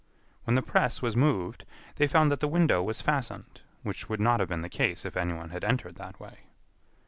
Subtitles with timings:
[0.45, 1.63] When the press was moved,
[1.97, 5.15] they found that the window was fastened, which would not have been the case if
[5.15, 6.39] anyone had entered that way.